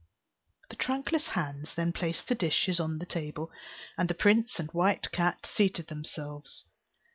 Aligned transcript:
The 0.71 0.75
trunkless 0.75 1.27
hands 1.27 1.75
then 1.75 1.93
placed 1.93 2.27
the 2.27 2.33
dishes 2.33 2.79
on 2.79 2.97
the 2.97 3.05
table, 3.05 3.51
and 3.99 4.09
the 4.09 4.15
prince 4.15 4.59
and 4.59 4.71
white 4.71 5.11
cat 5.11 5.45
seated 5.45 5.89
themselves. 5.89 6.65